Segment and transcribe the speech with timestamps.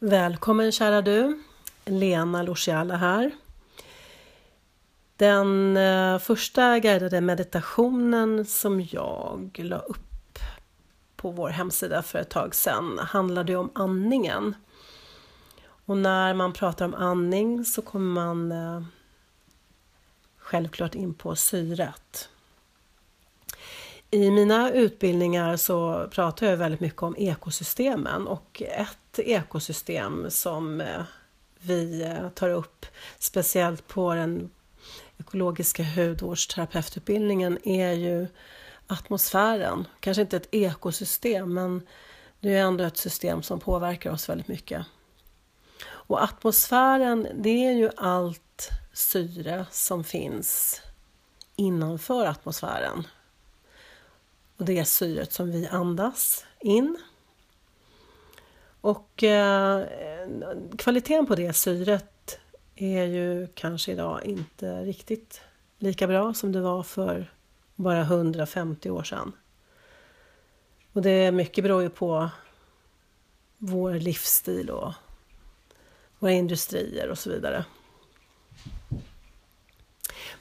[0.00, 1.42] Välkommen kära du!
[1.84, 3.30] Lena Luciala här.
[5.16, 10.38] Den eh, första guidade meditationen som jag la upp
[11.16, 14.54] på vår hemsida för ett tag sedan handlade om andningen.
[15.86, 18.82] Och när man pratar om andning så kommer man eh,
[20.38, 22.28] självklart in på syret.
[24.10, 31.02] I mina utbildningar så pratar jag väldigt mycket om ekosystemen och ett ekosystem som eh,
[31.60, 32.86] vi eh, tar upp
[33.18, 34.50] speciellt på den
[35.18, 38.26] ekologiska hudvårdsterapeututbildningen är ju
[38.86, 39.86] atmosfären.
[40.00, 41.86] Kanske inte ett ekosystem men
[42.40, 44.86] det är ändå ett system som påverkar oss väldigt mycket.
[45.86, 50.80] Och atmosfären det är ju allt syre som finns
[51.56, 53.06] innanför atmosfären.
[54.56, 56.98] Och det är syret som vi andas in.
[58.88, 59.86] Och eh,
[60.78, 62.38] kvaliteten på det syret
[62.74, 65.40] är ju kanske idag inte riktigt
[65.78, 67.32] lika bra som det var för
[67.74, 69.32] bara 150 år sedan.
[70.92, 72.30] Och det mycket beror ju på
[73.58, 74.92] vår livsstil och
[76.18, 77.64] våra industrier och så vidare.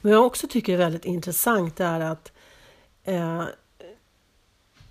[0.02, 2.32] Men jag också tycker är väldigt intressant är att
[3.04, 3.46] eh,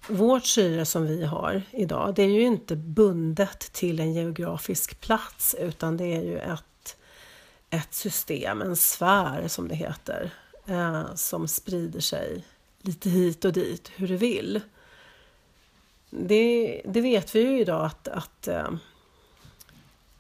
[0.09, 5.57] vårt syre som vi har idag, det är ju inte bundet till en geografisk plats
[5.59, 6.97] utan det är ju ett,
[7.71, 10.31] ett system, en sfär som det heter,
[10.67, 12.45] eh, som sprider sig
[12.81, 14.61] lite hit och dit hur det vill.
[16.11, 18.71] Det, det vet vi ju idag att, att eh,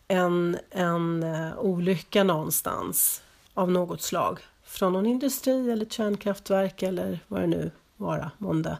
[0.08, 3.22] en, en eh, olycka någonstans
[3.54, 8.78] av något slag från någon industri eller ett kärnkraftverk eller vad det nu vara månde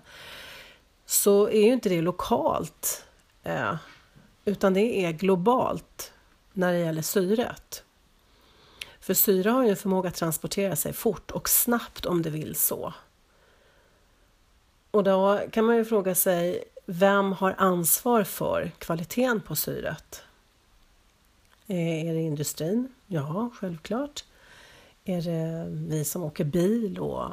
[1.06, 3.04] så är ju inte det lokalt
[3.42, 3.74] eh,
[4.44, 6.12] utan det är globalt
[6.52, 7.84] när det gäller syret.
[9.00, 12.54] För syre har ju en förmåga att transportera sig fort och snabbt om det vill
[12.54, 12.94] så.
[14.90, 20.22] Och då kan man ju fråga sig, vem har ansvar för kvaliteten på syret?
[21.66, 22.94] Eh, är det industrin?
[23.06, 24.24] Ja, självklart.
[25.04, 27.24] Är det vi som åker bil och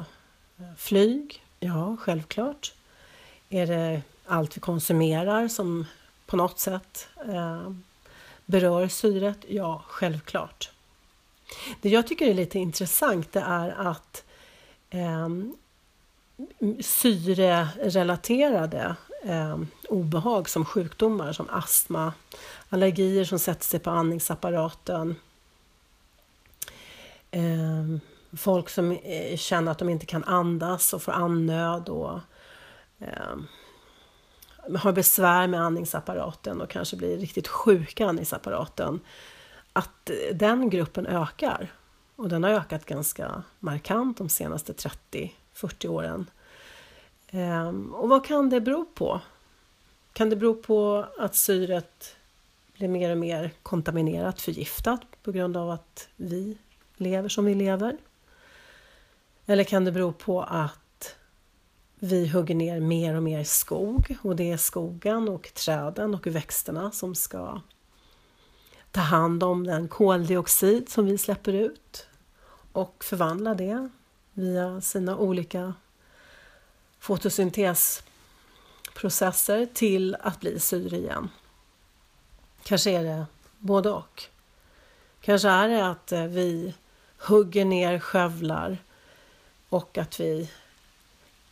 [0.58, 1.44] eh, flyg?
[1.60, 2.74] Ja, självklart.
[3.54, 5.86] Är det allt vi konsumerar som
[6.26, 7.70] på något sätt eh,
[8.46, 9.38] berör syret?
[9.48, 10.70] Ja, självklart.
[11.80, 14.24] Det jag tycker är lite intressant det är att
[14.90, 15.28] eh,
[16.80, 22.12] syrerelaterade eh, obehag som sjukdomar som astma,
[22.68, 25.16] allergier som sätter sig på andningsapparaten,
[27.30, 27.84] eh,
[28.36, 32.20] folk som eh, känner att de inte kan andas och får andnöd och
[33.04, 39.00] eh, har besvär med andningsapparaten och kanske blir riktigt sjuka andningsapparaten,
[39.72, 41.72] att eh, den gruppen ökar.
[42.16, 46.30] Och den har ökat ganska markant de senaste 30-40 åren.
[47.28, 49.20] Eh, och vad kan det bero på?
[50.12, 52.16] Kan det bero på att syret
[52.76, 56.58] blir mer och mer kontaminerat, förgiftat på grund av att vi
[56.96, 57.96] lever som vi lever?
[59.46, 60.78] Eller kan det bero på att
[62.04, 66.90] vi hugger ner mer och mer skog och det är skogen och träden och växterna
[66.90, 67.60] som ska
[68.90, 72.06] ta hand om den koldioxid som vi släpper ut
[72.72, 73.88] och förvandla det
[74.32, 75.74] via sina olika
[76.98, 81.30] fotosyntesprocesser till att bli syre igen.
[82.62, 83.26] Kanske är det
[83.58, 84.22] både och.
[85.20, 86.74] Kanske är det att eh, vi
[87.18, 88.78] hugger ner skövlar
[89.68, 90.50] och att vi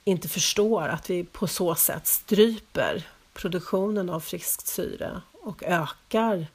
[0.04, 6.46] inte förstår att vi på så sätt stryper produktionen av friskt syre och ökar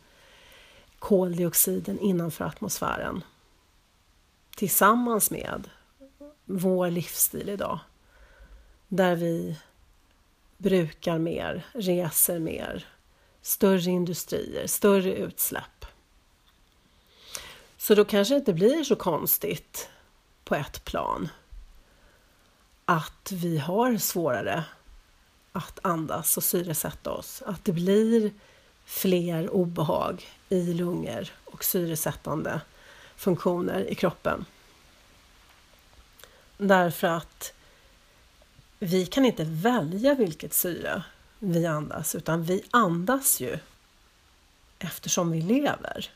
[0.99, 3.23] koldioxiden innanför atmosfären.
[4.55, 5.69] Tillsammans med
[6.45, 7.79] vår livsstil idag.
[8.87, 9.57] Där vi
[10.57, 12.85] brukar mer, reser mer,
[13.41, 15.85] större industrier, större utsläpp.
[17.77, 19.89] Så då kanske det inte blir så konstigt
[20.43, 21.29] på ett plan
[22.89, 24.63] att vi har svårare
[25.51, 27.43] att andas och syresätta oss.
[27.45, 28.31] Att det blir
[28.85, 32.61] fler obehag i lungor och syresättande
[33.15, 34.45] funktioner i kroppen.
[36.57, 37.53] Därför att
[38.79, 41.03] vi kan inte välja vilket syre
[41.39, 43.59] vi andas utan vi andas ju
[44.79, 46.11] eftersom vi lever.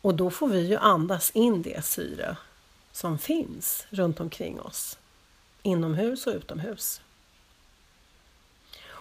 [0.00, 2.36] Och då får vi ju andas in det syre
[2.92, 4.98] som finns runt omkring oss
[5.62, 7.00] inomhus och utomhus.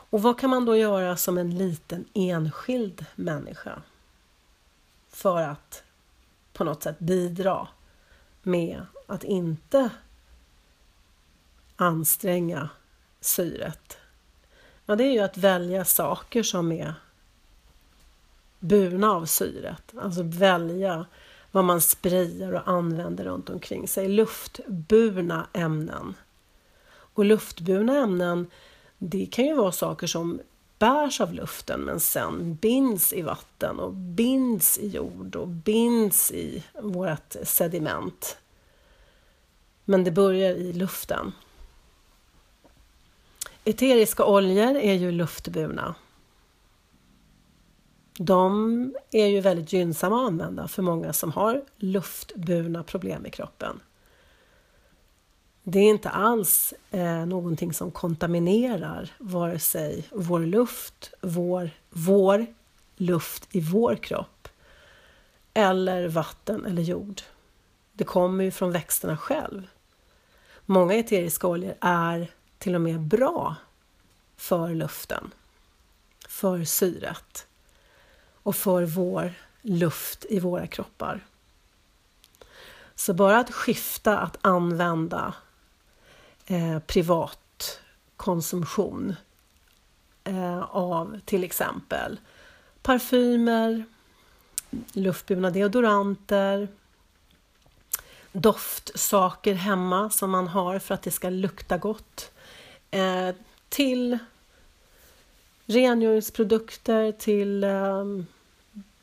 [0.10, 3.82] Och vad kan man då göra som en liten enskild människa
[5.10, 5.84] för att
[6.54, 7.68] på något sätt bidra
[8.44, 9.90] med att inte
[11.76, 12.70] anstränga
[13.22, 13.98] syret?
[14.86, 16.94] Ja, det är ju att välja saker som är
[18.60, 19.94] burna av syret.
[20.02, 21.06] Alltså välja
[21.52, 24.08] vad man sprayar och använder runt omkring sig.
[24.08, 26.14] Luftburna ämnen.
[27.18, 28.48] Och luftburna ämnen,
[28.98, 30.42] det kan ju vara saker som
[30.80, 36.64] bärs av luften men sen binds i vatten och binds i jord och binds i
[36.82, 38.38] vårt sediment.
[39.86, 41.32] Men det börjar i luften.
[43.64, 45.96] Eteriska oljor är ju luftburna.
[48.18, 53.80] De är ju väldigt gynnsamma att använda för många som har luftburna problem i kroppen.
[55.70, 62.46] Det är inte alls eh, någonting som kontaminerar vare sig vår luft, vår, vår
[62.96, 64.48] luft i vår kropp
[65.54, 67.22] eller vatten eller jord.
[67.94, 69.68] Det kommer ju från växterna själv.
[70.66, 73.56] Många eteriska oljor är till och med bra
[74.38, 75.32] för luften,
[76.28, 77.48] för syret
[78.34, 81.26] och för vår luft i våra kroppar.
[82.96, 85.34] Så bara att skifta att använda
[86.48, 87.80] eh, privat
[88.18, 89.16] konsumtion
[90.24, 92.20] eh, av till exempel
[92.82, 93.86] parfymer,
[94.94, 96.68] luftburna deodoranter,
[98.32, 102.32] doftsaker hemma som man har för att det ska lukta gott
[102.92, 103.30] eh,
[103.70, 104.18] till
[105.66, 108.06] rengöringsprodukter, till eh,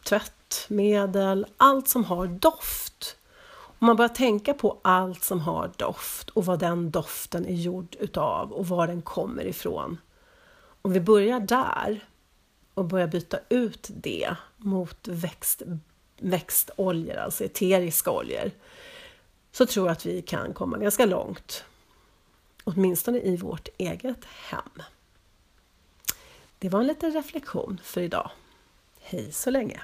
[0.05, 3.17] tvättmedel, allt som har doft.
[3.85, 7.97] Om man börjar tänka på allt som har doft och vad den doften är gjord
[8.01, 9.99] utav och var den kommer ifrån.
[10.83, 12.05] Om vi börjar där
[12.75, 15.63] och börjar byta ut det mot växt,
[16.19, 18.51] växtoljor, alltså eteriska oljor,
[19.53, 21.65] så tror jag att vi kan komma ganska långt.
[22.65, 24.83] Åtminstone i vårt eget hem.
[26.59, 28.31] Det var en liten reflektion för idag.
[29.01, 29.81] Hej så länge!